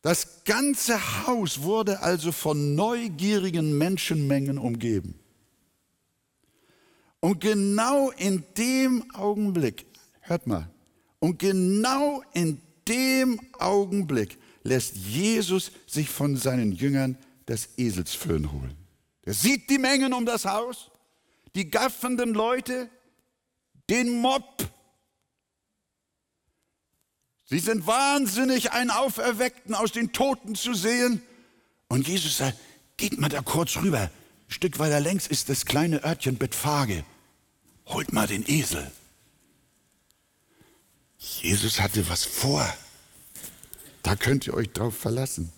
Das 0.00 0.44
ganze 0.44 1.26
Haus 1.26 1.62
wurde 1.62 2.00
also 2.00 2.32
von 2.32 2.74
neugierigen 2.74 3.78
Menschenmengen 3.78 4.58
umgeben. 4.58 5.21
Und 7.22 7.40
genau 7.40 8.10
in 8.10 8.42
dem 8.58 9.08
Augenblick, 9.14 9.86
hört 10.22 10.48
mal, 10.48 10.68
und 11.20 11.38
genau 11.38 12.20
in 12.34 12.60
dem 12.88 13.40
Augenblick 13.60 14.38
lässt 14.64 14.96
Jesus 14.96 15.70
sich 15.86 16.10
von 16.10 16.36
seinen 16.36 16.72
Jüngern 16.72 17.16
das 17.46 17.68
Eselsfüllen 17.76 18.50
holen. 18.50 18.76
Er 19.22 19.34
sieht 19.34 19.70
die 19.70 19.78
Mengen 19.78 20.12
um 20.14 20.26
das 20.26 20.46
Haus, 20.46 20.90
die 21.54 21.70
gaffenden 21.70 22.34
Leute, 22.34 22.90
den 23.88 24.20
Mob. 24.20 24.68
Sie 27.44 27.60
sind 27.60 27.86
wahnsinnig, 27.86 28.72
einen 28.72 28.90
Auferweckten 28.90 29.76
aus 29.76 29.92
den 29.92 30.12
Toten 30.12 30.56
zu 30.56 30.74
sehen. 30.74 31.22
Und 31.86 32.08
Jesus 32.08 32.38
sagt, 32.38 32.58
geht 32.96 33.20
mal 33.20 33.28
da 33.28 33.42
kurz 33.42 33.76
rüber. 33.76 34.00
Ein 34.00 34.10
Stück 34.48 34.80
weiter 34.80 34.98
längs 34.98 35.28
ist 35.28 35.48
das 35.50 35.66
kleine 35.66 36.02
Örtchen 36.02 36.36
Bethphage. 36.36 37.04
Holt 37.86 38.12
mal 38.12 38.26
den 38.26 38.44
Esel. 38.48 38.90
Jesus 41.18 41.80
hatte 41.80 42.08
was 42.08 42.24
vor. 42.24 42.66
Da 44.02 44.16
könnt 44.16 44.46
ihr 44.46 44.54
euch 44.54 44.70
drauf 44.70 44.96
verlassen. 44.96 45.52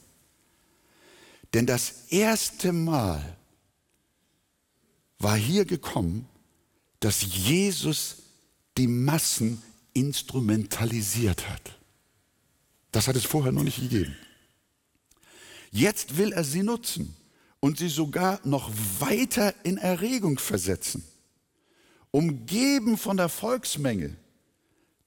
Denn 1.54 1.66
das 1.66 2.08
erste 2.10 2.72
Mal, 2.72 3.36
war 5.24 5.36
hier 5.36 5.64
gekommen, 5.64 6.28
dass 7.00 7.22
Jesus 7.22 8.16
die 8.76 8.86
Massen 8.86 9.62
instrumentalisiert 9.92 11.48
hat. 11.48 11.78
Das 12.92 13.08
hat 13.08 13.16
es 13.16 13.24
vorher 13.24 13.52
noch 13.52 13.62
nicht 13.62 13.80
gegeben. 13.80 14.16
Jetzt 15.70 16.16
will 16.16 16.32
er 16.32 16.44
sie 16.44 16.62
nutzen 16.62 17.16
und 17.58 17.78
sie 17.78 17.88
sogar 17.88 18.40
noch 18.44 18.70
weiter 19.00 19.54
in 19.64 19.78
Erregung 19.78 20.38
versetzen. 20.38 21.04
Umgeben 22.14 22.96
von 22.96 23.16
der 23.16 23.28
Volksmenge, 23.28 24.14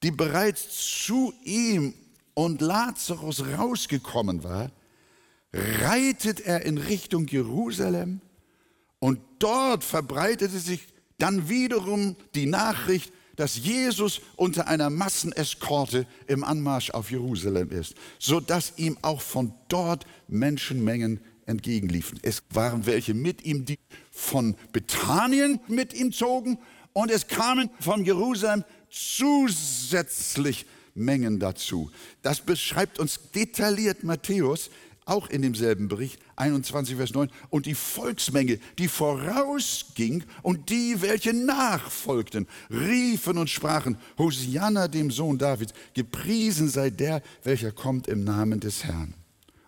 die 0.04 0.12
bereits 0.12 1.06
zu 1.06 1.34
ihm 1.46 1.94
und 2.34 2.60
Lazarus 2.60 3.46
rausgekommen 3.58 4.44
war, 4.44 4.72
reitet 5.54 6.42
er 6.42 6.66
in 6.66 6.78
Richtung 6.78 7.26
Jerusalem 7.28 8.20
und 9.00 9.22
dort 9.40 9.86
verbreitete 9.86 10.60
sich 10.60 10.86
dann 11.18 11.48
wiederum 11.48 12.18
die 12.36 12.46
Nachricht, 12.46 13.14
dass 13.38 13.56
Jesus 13.56 14.20
unter 14.36 14.68
einer 14.68 14.90
Masseneskorte 14.90 16.06
im 16.28 16.44
Anmarsch 16.44 16.90
auf 16.90 17.10
Jerusalem 17.10 17.72
ist, 17.72 17.96
sodass 18.20 18.74
ihm 18.76 18.98
auch 19.02 19.22
von 19.22 19.54
dort 19.70 20.06
Menschenmengen 20.28 21.22
entgegenliefen. 21.46 22.20
Es 22.22 22.44
waren 22.50 22.86
welche 22.86 23.14
mit 23.14 23.46
ihm, 23.46 23.64
die 23.64 23.80
von 24.12 24.58
Bethanien 24.74 25.62
mit 25.70 25.94
ihm 25.94 26.12
zogen 26.12 26.60
und 26.98 27.12
es 27.12 27.28
kamen 27.28 27.70
von 27.80 28.04
Jerusalem 28.04 28.64
zusätzlich 28.90 30.66
Mengen 30.96 31.40
dazu. 31.40 31.92
Das 32.24 32.40
beschreibt 32.40 32.98
uns 32.98 33.20
detailliert 33.36 34.04
Matthäus 34.04 34.72
auch 35.06 35.30
in 35.30 35.44
demselben 35.44 35.90
Bericht, 35.90 36.20
21, 36.38 36.96
Vers 36.96 37.14
9, 37.14 37.30
und 37.52 37.68
die 37.68 37.76
Volksmenge, 37.76 38.58
die 38.80 38.88
vorausging 38.88 40.24
und 40.42 40.72
die, 40.72 41.00
welche 41.04 41.36
nachfolgten, 41.36 42.48
riefen 42.72 43.38
und 43.38 43.52
sprachen, 43.52 44.00
Hosianna 44.18 44.88
dem 44.88 45.12
Sohn 45.12 45.38
Davids, 45.38 45.76
gepriesen 45.94 46.68
sei 46.68 46.90
der, 46.90 47.22
welcher 47.44 47.72
kommt 47.72 48.08
im 48.08 48.24
Namen 48.24 48.60
des 48.60 48.86
Herrn. 48.86 49.14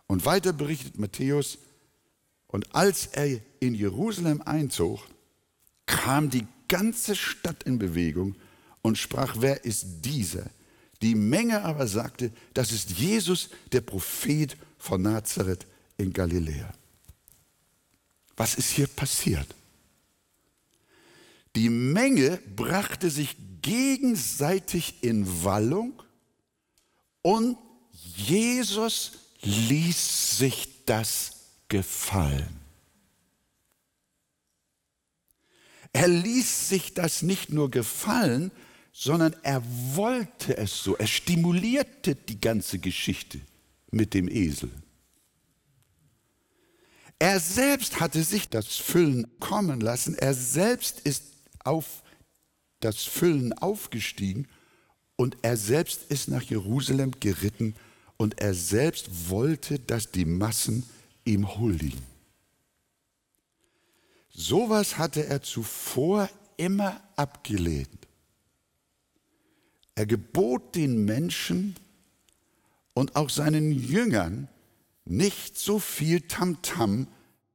Und 0.07 0.25
weiter 0.25 0.51
berichtet 0.51 0.97
Matthäus, 0.97 1.59
und 2.47 2.73
als 2.73 3.05
er 3.05 3.39
in 3.59 3.75
Jerusalem 3.75 4.41
einzog, 4.41 5.01
kam 5.85 6.31
die 6.31 6.47
ganze 6.69 7.15
Stadt 7.15 7.63
in 7.63 7.77
Bewegung 7.77 8.35
und 8.81 8.97
sprach, 8.97 9.35
wer 9.39 9.65
ist 9.65 9.85
dieser? 10.05 10.49
Die 11.01 11.15
Menge 11.15 11.63
aber 11.63 11.87
sagte, 11.87 12.31
das 12.53 12.71
ist 12.71 12.91
Jesus, 12.91 13.49
der 13.73 13.81
Prophet 13.81 14.55
von 14.77 15.01
Nazareth 15.01 15.65
in 15.97 16.13
Galiläa. 16.13 16.73
Was 18.37 18.55
ist 18.55 18.69
hier 18.69 18.87
passiert? 18.87 19.47
Die 21.55 21.69
Menge 21.69 22.39
brachte 22.55 23.09
sich 23.09 23.35
gegenseitig 23.61 25.03
in 25.03 25.43
Wallung 25.43 26.01
und 27.21 27.57
Jesus 27.91 29.11
ließ 29.41 30.37
sich 30.37 30.85
das 30.85 31.31
gefallen. 31.67 32.58
Er 35.93 36.07
ließ 36.07 36.69
sich 36.69 36.93
das 36.93 37.21
nicht 37.21 37.51
nur 37.51 37.71
gefallen, 37.71 38.51
sondern 38.91 39.35
er 39.43 39.63
wollte 39.95 40.57
es 40.57 40.83
so. 40.83 40.95
Er 40.97 41.07
stimulierte 41.07 42.15
die 42.15 42.39
ganze 42.39 42.79
Geschichte 42.79 43.39
mit 43.91 44.13
dem 44.13 44.27
Esel. 44.27 44.71
Er 47.17 47.39
selbst 47.39 47.99
hatte 47.99 48.23
sich 48.23 48.49
das 48.49 48.77
Füllen 48.77 49.27
kommen 49.39 49.81
lassen. 49.81 50.15
Er 50.15 50.33
selbst 50.33 51.01
ist 51.01 51.23
auf 51.63 52.03
das 52.79 53.03
Füllen 53.03 53.51
aufgestiegen 53.53 54.47
und 55.17 55.37
er 55.41 55.57
selbst 55.57 56.03
ist 56.09 56.29
nach 56.29 56.43
Jerusalem 56.43 57.11
geritten 57.19 57.75
und 58.15 58.39
er 58.39 58.53
selbst 58.53 59.29
wollte, 59.29 59.79
dass 59.79 60.11
die 60.11 60.25
Massen 60.25 60.83
ihm 61.25 61.57
huldigen. 61.57 62.01
Sowas 64.39 64.97
hatte 64.97 65.25
er 65.25 65.41
zuvor 65.41 66.29
immer 66.55 67.01
abgelehnt. 67.17 68.07
Er 69.95 70.05
gebot 70.05 70.75
den 70.75 71.03
Menschen 71.03 71.75
und 72.93 73.17
auch 73.17 73.29
seinen 73.29 73.73
Jüngern 73.73 74.47
nicht 75.03 75.57
so 75.57 75.77
viel 75.77 76.21
Tamtam, 76.21 77.01
-Tam, 77.01 77.07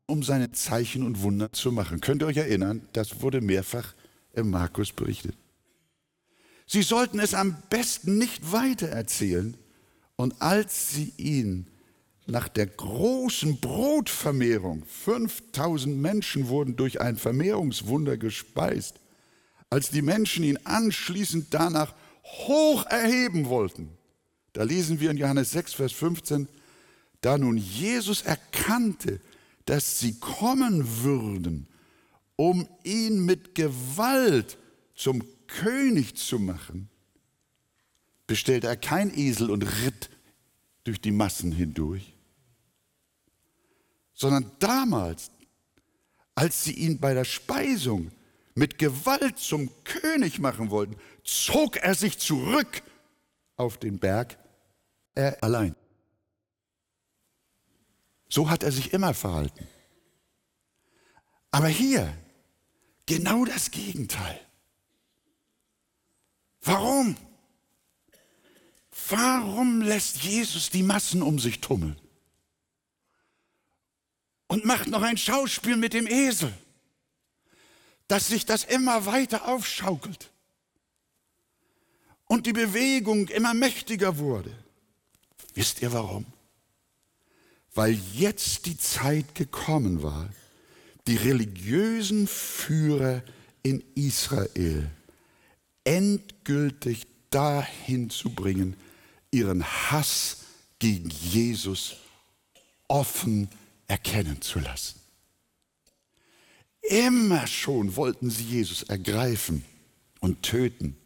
um 0.05 0.23
seine 0.23 0.53
Zeichen 0.53 1.05
und 1.05 1.23
Wunder 1.23 1.55
zu 1.55 1.73
machen. 1.73 2.03
Könnt 2.03 2.23
ihr 2.23 2.27
euch 2.27 2.37
erinnern? 2.37 2.87
Das 2.93 3.23
wurde 3.23 3.41
mehrfach 3.41 3.95
im 4.35 4.51
Markus 4.51 4.93
berichtet. 4.93 5.39
Sie 6.67 6.83
sollten 6.83 7.19
es 7.19 7.33
am 7.33 7.57
besten 7.71 8.19
nicht 8.19 8.53
weitererzählen. 8.53 9.57
Und 10.17 10.43
als 10.43 10.91
sie 10.91 11.15
ihn 11.17 11.67
nach 12.27 12.49
der 12.49 12.67
großen 12.67 13.61
Brotvermehrung, 13.61 14.85
5000 14.87 15.97
Menschen 15.97 16.49
wurden 16.49 16.77
durch 16.77 17.01
ein 17.01 17.17
Vermehrungswunder 17.17 18.17
gespeist, 18.17 19.01
als 19.71 19.91
die 19.91 20.03
Menschen 20.03 20.45
ihn 20.45 20.59
anschließend 20.65 21.49
danach 21.51 21.95
hoch 22.25 22.87
erheben 22.87 23.47
wollten, 23.47 23.91
da 24.55 24.63
lesen 24.63 25.01
wir 25.01 25.11
in 25.11 25.19
Johannes 25.19 25.51
6, 25.51 25.75
Vers 25.75 25.93
15, 25.93 26.49
da 27.21 27.37
nun 27.37 27.57
Jesus 27.57 28.23
erkannte, 28.23 29.21
dass 29.67 29.99
sie 29.99 30.19
kommen 30.21 31.03
würden, 31.03 31.67
um 32.37 32.69
ihn 32.85 33.25
mit 33.25 33.55
Gewalt 33.55 34.59
zum 34.95 35.25
König 35.47 36.17
zu 36.17 36.39
machen, 36.39 36.89
bestellte 38.27 38.69
er 38.69 38.77
kein 38.77 39.13
Esel 39.17 39.51
und 39.51 39.63
ritt 39.63 40.09
durch 40.85 41.01
die 41.01 41.13
Massen 41.13 41.53
hindurch, 41.53 42.14
sondern 44.15 44.51
damals, 44.59 45.31
als 46.35 46.65
sie 46.65 46.73
ihn 46.73 46.99
bei 46.99 47.15
der 47.15 47.25
Speisung 47.25 48.11
mit 48.55 48.79
Gewalt 48.79 49.39
zum 49.39 49.71
König 49.85 50.39
machen 50.39 50.71
wollten, 50.71 50.97
zog 51.25 51.77
er 51.77 51.95
sich 51.95 52.19
zurück 52.19 52.83
auf 53.57 53.79
den 53.79 53.99
Berg, 53.99 54.39
er 55.15 55.43
allein. 55.43 55.75
So 58.29 58.51
hat 58.51 58.63
er 58.63 58.73
sich 58.73 58.93
immer 58.93 59.15
verhalten. 59.15 59.67
Aber 61.51 61.69
hier 61.69 62.13
genau 63.07 63.45
das 63.45 63.71
Gegenteil. 63.71 64.41
Warum? 66.63 67.17
Warum 69.09 69.83
lässt 69.83 70.23
Jesus 70.23 70.71
die 70.71 70.83
Massen 70.83 71.23
um 71.23 71.39
sich 71.39 71.61
tummeln? 71.61 72.01
Und 74.47 74.65
macht 74.65 74.89
noch 74.89 75.03
ein 75.03 75.17
Schauspiel 75.17 75.77
mit 75.77 75.95
dem 75.95 76.07
Esel, 76.07 76.53
dass 78.09 78.29
sich 78.29 78.45
das 78.45 78.65
immer 78.65 79.07
weiter 79.07 79.49
aufschaukelt 79.49 80.31
und 82.27 82.47
die 82.47 82.53
Bewegung 82.53 83.29
immer 83.29 83.55
mächtiger 83.55 84.19
wurde. 84.19 84.57
Wisst 85.55 85.83
ihr 85.83 85.93
warum? 85.93 86.27
Weil 87.75 87.99
jetzt 88.13 88.67
die 88.67 88.77
Zeit 88.77 89.35
gekommen 89.35 90.03
war, 90.03 90.29
die 91.07 91.17
religiösen 91.17 92.27
Führer 92.27 93.23
in 93.63 93.83
Israel 93.95 94.91
endgültig 95.85 97.07
dahin 97.31 98.11
zu 98.11 98.31
bringen, 98.31 98.77
ihren 99.31 99.65
Hass 99.65 100.39
gegen 100.79 101.11
Jesus 101.11 101.97
offen 102.89 103.49
erkennen 103.95 104.43
zu 104.43 104.59
lassen. 104.59 104.99
Immer 106.81 107.47
schon 107.47 107.95
wollten 107.95 108.29
sie 108.29 108.43
Jesus 108.43 108.83
ergreifen 108.83 109.65
und 110.19 110.43
töten, 110.43 110.97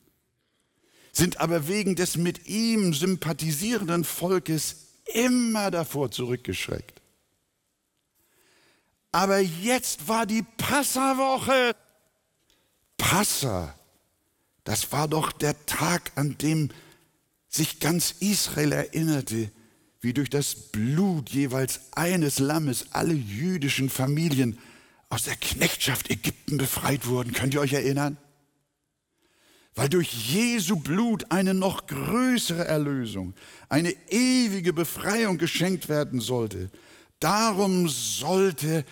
sind 1.12 1.38
aber 1.38 1.68
wegen 1.68 1.96
des 1.96 2.16
mit 2.16 2.46
ihm 2.46 2.94
sympathisierenden 2.94 4.04
Volkes 4.04 4.86
immer 5.12 5.70
davor 5.70 6.10
zurückgeschreckt. 6.10 7.02
Aber 9.12 9.38
jetzt 9.38 10.08
war 10.08 10.24
die 10.24 10.44
Passawoche. 10.56 11.76
Passa, 12.96 13.78
das 14.64 14.92
war 14.92 15.08
doch 15.08 15.30
der 15.30 15.66
Tag, 15.66 16.12
an 16.14 16.38
dem 16.38 16.70
sich 17.48 17.80
ganz 17.80 18.12
Israel 18.20 18.72
erinnerte, 18.72 19.50
wie 20.00 20.12
durch 20.12 20.30
das 20.30 20.54
Blut 20.54 21.30
jeweils 21.30 21.80
eines 21.92 22.38
Lammes 22.38 22.86
alle 22.92 23.14
jüdischen 23.14 23.90
Familien 23.90 24.58
aus 25.08 25.24
der 25.24 25.36
Knechtschaft 25.36 26.10
Ägypten 26.10 26.58
befreit 26.58 27.06
wurden. 27.06 27.32
Könnt 27.32 27.54
ihr 27.54 27.60
euch 27.60 27.72
erinnern? 27.72 28.16
Weil 29.74 29.88
durch 29.88 30.12
Jesu 30.12 30.76
Blut 30.76 31.30
eine 31.30 31.54
noch 31.54 31.86
größere 31.86 32.64
Erlösung, 32.64 33.34
eine 33.68 33.94
ewige 34.10 34.72
Befreiung 34.72 35.38
geschenkt 35.38 35.88
werden 35.88 36.20
sollte. 36.20 36.70
Darum 37.20 37.88
sollte 37.88 38.84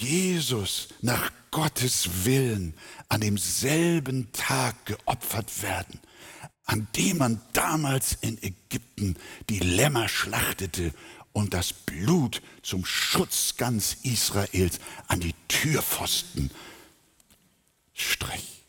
Jesus 0.00 0.88
nach 1.00 1.32
Gottes 1.50 2.24
Willen 2.24 2.74
an 3.08 3.20
demselben 3.20 4.32
Tag 4.32 4.86
geopfert 4.86 5.62
werden, 5.62 6.00
an 6.64 6.88
dem 6.96 7.18
man 7.18 7.40
damals 7.52 8.16
in 8.20 8.42
Ägypten 8.42 9.16
die 9.48 9.58
Lämmer 9.58 10.08
schlachtete 10.08 10.92
und 11.32 11.54
das 11.54 11.72
Blut 11.72 12.42
zum 12.62 12.84
Schutz 12.84 13.56
ganz 13.56 13.96
Israels 14.02 14.78
an 15.08 15.20
die 15.20 15.34
Türpfosten 15.48 16.50
strich. 17.92 18.64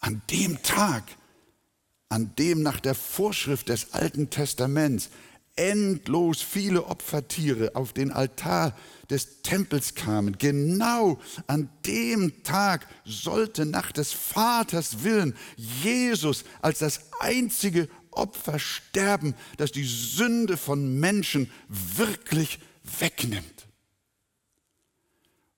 An 0.00 0.22
dem 0.30 0.62
Tag, 0.62 1.04
an 2.08 2.34
dem 2.36 2.62
nach 2.62 2.80
der 2.80 2.94
Vorschrift 2.94 3.68
des 3.68 3.92
Alten 3.94 4.30
Testaments 4.30 5.10
endlos 5.56 6.42
viele 6.42 6.86
Opfertiere 6.86 7.74
auf 7.74 7.92
den 7.92 8.10
Altar 8.10 8.76
des 9.10 9.42
Tempels 9.42 9.94
kamen. 9.94 10.38
Genau 10.38 11.18
an 11.46 11.68
dem 11.86 12.42
Tag 12.42 12.86
sollte 13.04 13.66
nach 13.66 13.92
des 13.92 14.12
Vaters 14.12 15.04
Willen 15.04 15.36
Jesus 15.56 16.44
als 16.62 16.78
das 16.80 17.00
einzige 17.20 17.88
Opfer 18.10 18.58
sterben, 18.58 19.34
das 19.56 19.72
die 19.72 19.84
Sünde 19.84 20.56
von 20.56 20.98
Menschen 20.98 21.50
wirklich 21.68 22.58
wegnimmt. 22.98 23.66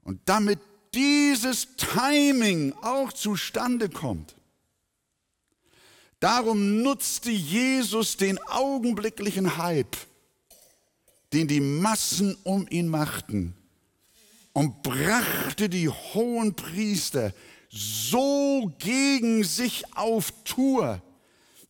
Und 0.03 0.21
damit 0.27 0.61
dieses 0.95 1.69
Timing 1.77 2.73
auch 2.81 3.13
zustande 3.13 3.89
kommt, 3.89 4.37
Darum 6.21 6.83
nutzte 6.83 7.31
Jesus 7.31 8.17
den 8.17 8.39
augenblicklichen 8.39 9.59
Hype, 9.59 9.97
den 11.37 11.49
die 11.49 11.61
Massen 11.61 12.35
um 12.45 12.67
ihn 12.71 12.89
machten, 12.89 13.55
und 14.55 14.83
brachte 14.83 15.69
die 15.69 15.91
hohen 15.91 16.55
Priester 16.55 17.35
so 17.69 18.73
gegen 18.79 19.45
sich 19.45 19.85
auf 19.95 20.33
Tour, 20.45 21.03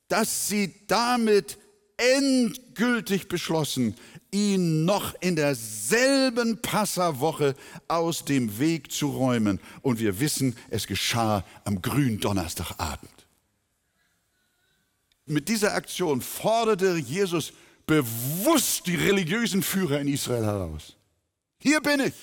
dass 0.07 0.46
sie 0.46 0.72
damit 0.87 1.59
endgültig 1.96 3.26
beschlossen, 3.26 3.96
ihn 4.31 4.85
noch 4.85 5.20
in 5.20 5.35
derselben 5.35 6.62
Passawoche 6.62 7.57
aus 7.88 8.24
dem 8.24 8.61
Weg 8.61 8.92
zu 8.92 9.09
räumen. 9.09 9.59
Und 9.83 9.98
wir 9.98 10.20
wissen, 10.20 10.57
es 10.70 10.87
geschah 10.87 11.44
am 11.64 11.83
grünen 11.83 12.20
Donnerstagabend. 12.20 13.11
Mit 15.24 15.48
dieser 15.48 15.74
Aktion 15.74 16.20
forderte 16.20 16.98
Jesus 16.98 17.52
bewusst 17.87 18.87
die 18.87 18.96
religiösen 18.96 19.62
Führer 19.62 20.01
in 20.01 20.09
Israel 20.09 20.44
heraus. 20.44 20.96
Hier 21.59 21.81
bin 21.81 22.01
ich. 22.01 22.14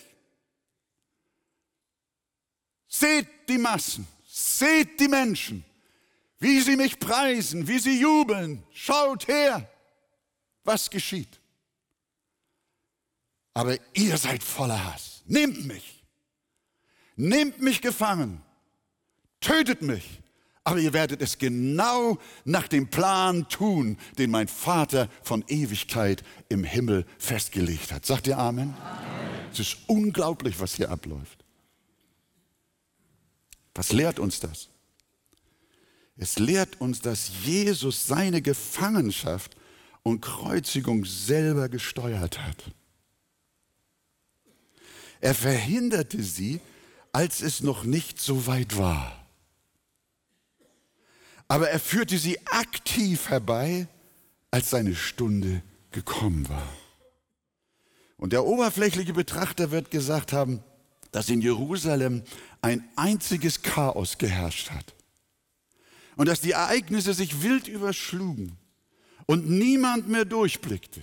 Seht 2.88 3.28
die 3.49 3.58
Massen, 3.58 4.06
seht 4.28 4.99
die 4.99 5.08
Menschen, 5.08 5.65
wie 6.38 6.62
sie 6.62 6.76
mich 6.76 6.99
preisen, 6.99 7.67
wie 7.67 7.80
sie 7.80 7.99
jubeln. 7.99 8.63
Schaut 8.71 9.28
her, 9.28 9.67
was 10.63 10.89
geschieht. 10.89 11.39
Aber 13.54 13.78
ihr 13.93 14.17
seid 14.17 14.43
voller 14.43 14.84
Hass. 14.84 15.23
Nehmt 15.26 15.65
mich. 15.65 16.04
Nehmt 17.15 17.62
mich 17.62 17.82
gefangen. 17.82 18.41
Tötet 19.39 19.82
mich. 19.82 20.22
Aber 20.65 20.80
ihr 20.80 20.93
werdet 20.93 21.21
es 21.21 21.38
genau 21.38 22.17
nach 22.45 22.67
dem 22.67 22.89
Plan 22.89 23.47
tun, 23.49 23.97
den 24.17 24.32
mein 24.32 24.47
Vater 24.47 25.10
von 25.21 25.43
Ewigkeit 25.47 26.23
im 26.47 26.63
Himmel 26.63 27.06
festgelegt 27.17 27.91
hat. 27.91 28.06
Sagt 28.06 28.28
ihr 28.28 28.38
Amen? 28.38 28.73
Amen. 28.82 29.13
Es 29.52 29.60
ist 29.60 29.78
unglaublich, 29.88 30.60
was 30.60 30.76
hier 30.76 30.89
abläuft. 30.89 31.43
Was 33.76 33.91
lehrt 33.91 34.19
uns 34.19 34.39
das? 34.39 34.69
Es 36.15 36.39
lehrt 36.39 36.80
uns, 36.80 37.02
dass 37.02 37.32
Jesus 37.43 38.06
seine 38.06 38.41
Gefangenschaft 38.41 39.56
und 40.04 40.21
Kreuzigung 40.21 41.06
selber 41.06 41.69
gesteuert 41.69 42.39
hat. 42.39 42.71
Er 45.21 45.34
verhinderte 45.34 46.21
sie, 46.21 46.62
als 47.12 47.41
es 47.41 47.62
noch 47.62 47.84
nicht 47.84 48.19
so 48.19 48.45
weit 48.47 48.78
war. 48.78 49.22
Aber 51.47 51.69
er 51.69 51.79
führte 51.79 52.17
sie 52.17 52.39
aktiv 52.47 53.29
herbei, 53.29 53.88
als 54.51 54.69
seine 54.69 54.95
Stunde 54.95 55.62
gekommen 55.91 56.47
war. 56.49 56.67
Und 58.17 58.34
der 58.34 58.45
oberflächliche 58.45 59.13
Betrachter 59.13 59.71
wird 59.71 59.91
gesagt 59.91 60.32
haben, 60.32 60.63
dass 61.12 61.29
in 61.29 61.41
Jerusalem 61.41 62.23
ein 62.62 62.88
einziges 62.95 63.62
Chaos 63.62 64.17
geherrscht 64.17 64.71
hat. 64.71 64.93
Und 66.15 66.27
dass 66.27 66.41
die 66.41 66.51
Ereignisse 66.51 67.13
sich 67.13 67.41
wild 67.41 67.67
überschlugen 67.67 68.58
und 69.25 69.49
niemand 69.49 70.08
mehr 70.08 70.25
durchblickte. 70.25 71.01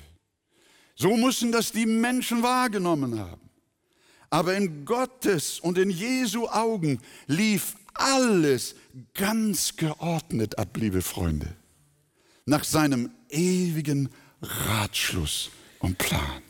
So 0.94 1.16
mussten 1.16 1.53
das 1.53 1.72
die 1.72 1.87
Menschen 1.87 2.42
wahrgenommen 2.42 3.18
haben. 3.18 3.50
Aber 4.31 4.55
in 4.55 4.85
Gottes 4.85 5.59
und 5.59 5.76
in 5.79 5.90
Jesu 5.90 6.46
Augen 6.46 7.00
lief 7.26 7.74
alles 8.00 8.74
ganz 9.14 9.76
geordnet 9.76 10.58
ab, 10.58 10.76
liebe 10.76 11.02
Freunde, 11.02 11.54
nach 12.46 12.64
seinem 12.64 13.10
ewigen 13.28 14.08
Ratschluss 14.42 15.50
und 15.78 15.98
Plan. 15.98 16.42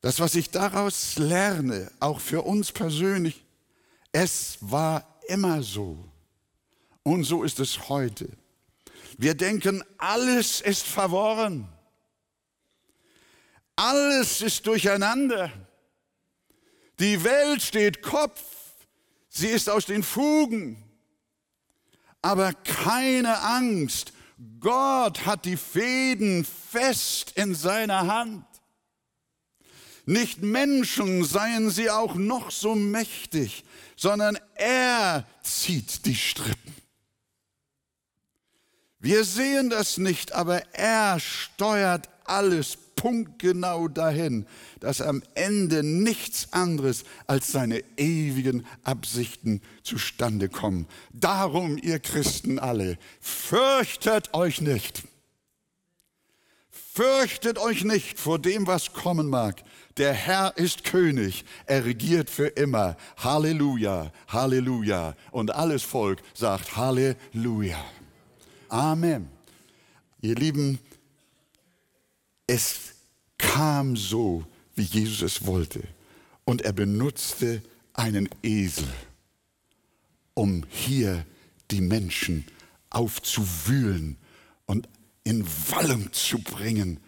Das, 0.00 0.20
was 0.20 0.34
ich 0.34 0.50
daraus 0.50 1.16
lerne, 1.16 1.90
auch 1.98 2.20
für 2.20 2.42
uns 2.42 2.72
persönlich, 2.72 3.42
es 4.12 4.58
war 4.60 5.18
immer 5.28 5.62
so. 5.62 5.98
Und 7.02 7.24
so 7.24 7.42
ist 7.42 7.58
es 7.58 7.88
heute. 7.88 8.28
Wir 9.18 9.34
denken, 9.34 9.82
alles 9.98 10.60
ist 10.60 10.86
verworren. 10.86 11.68
Alles 13.76 14.40
ist 14.42 14.66
durcheinander. 14.66 15.50
Die 16.98 17.22
Welt 17.24 17.62
steht 17.62 18.02
Kopf. 18.02 18.63
Sie 19.36 19.48
ist 19.48 19.68
aus 19.68 19.86
den 19.86 20.04
Fugen. 20.04 20.76
Aber 22.22 22.52
keine 22.52 23.40
Angst. 23.40 24.12
Gott 24.60 25.26
hat 25.26 25.44
die 25.44 25.56
Fäden 25.56 26.44
fest 26.44 27.32
in 27.34 27.54
seiner 27.54 28.06
Hand. 28.06 28.46
Nicht 30.06 30.42
Menschen 30.42 31.24
seien 31.24 31.70
sie 31.70 31.90
auch 31.90 32.14
noch 32.14 32.50
so 32.50 32.74
mächtig, 32.74 33.64
sondern 33.96 34.38
er 34.54 35.26
zieht 35.42 36.06
die 36.06 36.14
Strippen. 36.14 36.74
Wir 39.00 39.24
sehen 39.24 39.68
das 39.68 39.98
nicht, 39.98 40.32
aber 40.32 40.62
er 40.74 41.18
steuert 41.18 42.08
alles 42.24 42.76
punktgenau 43.04 43.88
dahin, 43.88 44.46
dass 44.80 45.02
am 45.02 45.22
Ende 45.34 45.82
nichts 45.82 46.54
anderes 46.54 47.04
als 47.26 47.52
seine 47.52 47.84
ewigen 47.98 48.64
Absichten 48.82 49.60
zustande 49.82 50.48
kommen. 50.48 50.86
Darum, 51.12 51.76
ihr 51.76 51.98
Christen 51.98 52.58
alle, 52.58 52.96
fürchtet 53.20 54.32
euch 54.32 54.62
nicht. 54.62 55.02
Fürchtet 56.70 57.58
euch 57.58 57.84
nicht 57.84 58.18
vor 58.18 58.38
dem, 58.38 58.66
was 58.66 58.94
kommen 58.94 59.28
mag. 59.28 59.62
Der 59.98 60.14
Herr 60.14 60.56
ist 60.56 60.84
König, 60.84 61.44
er 61.66 61.84
regiert 61.84 62.30
für 62.30 62.46
immer. 62.46 62.96
Halleluja, 63.18 64.12
Halleluja. 64.28 65.14
Und 65.30 65.54
alles 65.54 65.82
Volk 65.82 66.22
sagt 66.32 66.74
Halleluja. 66.74 67.84
Amen. 68.70 69.28
Ihr 70.22 70.36
Lieben, 70.36 70.78
es 72.46 72.93
kam 73.54 73.94
so, 73.94 74.44
wie 74.74 74.82
Jesus 74.82 75.22
es 75.22 75.46
wollte. 75.46 75.80
Und 76.44 76.62
er 76.62 76.72
benutzte 76.72 77.62
einen 77.92 78.28
Esel, 78.42 78.88
um 80.34 80.64
hier 80.68 81.24
die 81.70 81.80
Menschen 81.80 82.46
aufzuwühlen 82.90 84.16
und 84.66 84.88
in 85.22 85.46
Wallung 85.70 86.12
zu 86.12 86.40
bringen 86.40 86.98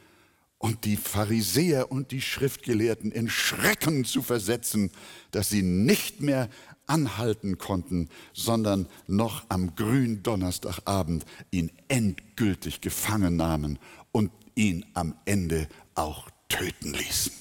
und 0.59 0.85
die 0.85 0.97
Pharisäer 0.97 1.91
und 1.91 2.13
die 2.13 2.21
Schriftgelehrten 2.21 3.11
in 3.11 3.29
Schrecken 3.29 4.05
zu 4.05 4.23
versetzen, 4.23 4.93
dass 5.33 5.49
sie 5.49 5.63
nicht 5.63 6.23
mehr 6.23 6.49
anhalten 6.87 7.59
konnten, 7.59 8.09
sondern 8.35 8.87
noch 9.09 9.47
am 9.49 9.75
grünen 9.75 10.23
Donnerstagabend 10.23 11.25
ihn 11.51 11.73
endgültig 11.89 12.81
gefangen 12.81 13.35
nahmen 13.35 13.81
und 14.13 14.31
ihn 14.55 14.87
am 14.95 15.17
Ende 15.25 15.69
auch 15.97 16.31
töten 16.49 16.95
ließen. 16.95 17.33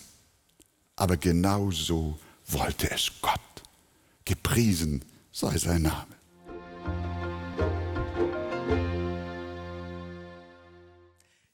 Aber 0.96 1.18
genau 1.18 1.72
so 1.72 2.18
wollte 2.48 2.89
es 2.91 3.12
Gott. 3.22 3.39
Gepriesen 4.24 5.04
sei 5.32 5.58
sein 5.58 5.84
Name. 5.84 6.15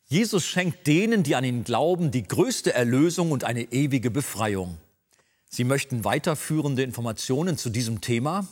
Jesus 0.05 0.45
schenkt 0.45 0.87
denen, 0.87 1.23
die 1.23 1.35
an 1.35 1.45
ihn 1.45 1.63
glauben, 1.63 2.11
die 2.11 2.23
größte 2.23 2.73
Erlösung 2.73 3.31
und 3.31 3.45
eine 3.45 3.71
ewige 3.71 4.11
Befreiung. 4.11 4.77
Sie 5.49 5.63
möchten 5.63 6.03
weiterführende 6.03 6.83
Informationen 6.83 7.57
zu 7.57 7.69
diesem 7.69 8.01
Thema? 8.01 8.47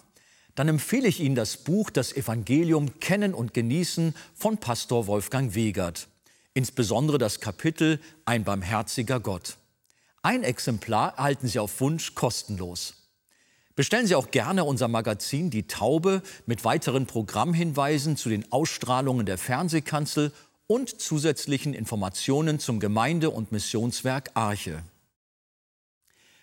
Dann 0.56 0.68
empfehle 0.68 1.08
ich 1.08 1.20
Ihnen 1.20 1.36
das 1.36 1.58
Buch 1.58 1.90
Das 1.90 2.14
Evangelium 2.14 3.00
Kennen 3.00 3.34
und 3.34 3.54
Genießen 3.54 4.16
von 4.36 4.58
Pastor 4.58 5.08
Wolfgang 5.08 5.54
Wegert 5.54 6.08
insbesondere 6.54 7.18
das 7.18 7.40
Kapitel 7.40 8.00
Ein 8.26 8.44
barmherziger 8.44 9.20
Gott. 9.20 9.58
Ein 10.22 10.44
Exemplar 10.44 11.18
erhalten 11.18 11.48
Sie 11.48 11.60
auf 11.60 11.80
Wunsch 11.80 12.16
kostenlos. 12.16 12.96
Bestellen 13.76 14.08
Sie 14.08 14.16
auch 14.16 14.32
gerne 14.32 14.66
unser 14.66 14.90
Magazin 14.90 15.50
Die 15.50 15.68
Taube 15.68 16.22
mit 16.46 16.66
weiteren 16.66 17.06
Programmhinweisen 17.06 18.18
zu 18.18 18.28
den 18.28 18.52
Ausstrahlungen 18.52 19.26
der 19.26 19.38
Fernsehkanzel 19.38 20.34
und 20.68 21.02
zusätzlichen 21.02 21.74
Informationen 21.74 22.60
zum 22.60 22.80
Gemeinde- 22.80 23.30
und 23.30 23.52
Missionswerk 23.52 24.32
Arche. 24.34 24.84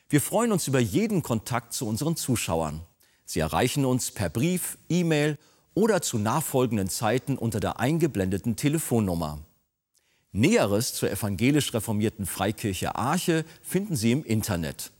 Wir 0.08 0.20
freuen 0.20 0.52
uns 0.52 0.66
über 0.66 0.80
jeden 0.80 1.22
Kontakt 1.22 1.72
zu 1.72 1.86
unseren 1.86 2.16
Zuschauern. 2.16 2.80
Sie 3.24 3.40
erreichen 3.40 3.84
uns 3.84 4.12
per 4.12 4.30
Brief, 4.30 4.78
E-Mail 4.88 5.36
oder 5.74 6.00
zu 6.00 6.16
nachfolgenden 6.16 6.88
Zeiten 6.88 7.36
unter 7.36 7.60
der 7.60 7.80
eingeblendeten 7.80 8.56
Telefonnummer. 8.56 9.45
Näheres 10.36 10.94
zur 10.94 11.10
evangelisch 11.10 11.74
reformierten 11.74 12.26
Freikirche 12.26 12.94
Arche 12.94 13.44
finden 13.62 13.96
Sie 13.96 14.12
im 14.12 14.24
Internet. 14.24 14.92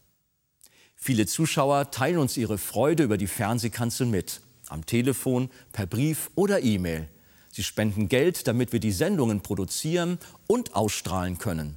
Viele 0.96 1.26
Zuschauer 1.26 1.90
teilen 1.90 2.18
uns 2.18 2.36
ihre 2.36 2.58
Freude 2.58 3.04
über 3.04 3.18
die 3.18 3.26
Fernsehkanzel 3.26 4.06
mit, 4.06 4.40
am 4.68 4.86
Telefon, 4.86 5.50
per 5.72 5.86
Brief 5.86 6.30
oder 6.34 6.62
E-Mail. 6.62 7.08
Sie 7.52 7.62
spenden 7.62 8.08
Geld, 8.08 8.48
damit 8.48 8.72
wir 8.72 8.80
die 8.80 8.92
Sendungen 8.92 9.40
produzieren 9.40 10.18
und 10.46 10.74
ausstrahlen 10.74 11.38
können. 11.38 11.76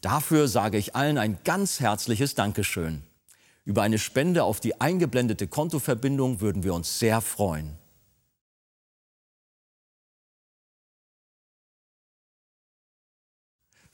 Dafür 0.00 0.46
sage 0.46 0.78
ich 0.78 0.94
allen 0.94 1.18
ein 1.18 1.38
ganz 1.44 1.80
herzliches 1.80 2.34
Dankeschön. 2.34 3.02
Über 3.64 3.82
eine 3.82 3.98
Spende 3.98 4.44
auf 4.44 4.60
die 4.60 4.80
eingeblendete 4.80 5.48
Kontoverbindung 5.48 6.40
würden 6.40 6.62
wir 6.62 6.72
uns 6.72 6.98
sehr 6.98 7.20
freuen. 7.20 7.76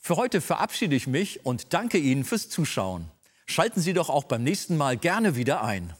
Für 0.06 0.16
heute 0.16 0.42
verabschiede 0.42 0.94
ich 0.94 1.06
mich 1.06 1.46
und 1.46 1.72
danke 1.72 1.96
Ihnen 1.96 2.24
fürs 2.24 2.50
Zuschauen. 2.50 3.10
Schalten 3.46 3.80
Sie 3.80 3.94
doch 3.94 4.10
auch 4.10 4.24
beim 4.24 4.42
nächsten 4.42 4.76
Mal 4.76 4.98
gerne 4.98 5.34
wieder 5.34 5.64
ein. 5.64 5.94